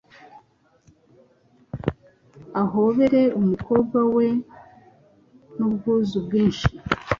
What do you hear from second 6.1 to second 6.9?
bwinshi